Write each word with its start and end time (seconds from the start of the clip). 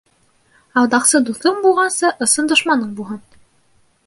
Алдаҡсы 0.81 1.21
дуҫың 1.27 1.59
булғансы, 1.67 2.11
ысын 2.27 2.51
дошманың 2.55 2.97
булһын. 3.03 3.23